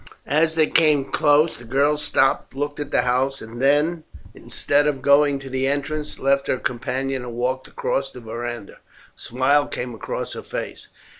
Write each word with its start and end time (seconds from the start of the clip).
As 0.25 0.55
they 0.55 0.65
came 0.65 1.05
close 1.11 1.57
the 1.57 1.63
girl 1.63 1.95
stopped 1.95 2.53
and 2.53 2.59
looked 2.59 2.79
at 2.79 2.89
the 2.89 3.03
house, 3.03 3.39
and 3.39 3.61
then, 3.61 4.03
instead 4.33 4.87
of 4.87 5.03
going 5.03 5.37
to 5.37 5.47
the 5.47 5.67
entrance, 5.67 6.17
left 6.17 6.47
her 6.47 6.57
companion 6.57 7.21
and 7.23 7.35
walked 7.35 7.67
across 7.67 8.09
to 8.09 8.19
the 8.19 8.25
verandah. 8.25 8.79
A 9.15 9.19
smile 9.19 9.67
came 9.67 9.93
across 9.93 10.33
her 10.33 10.41
face. 10.41 10.87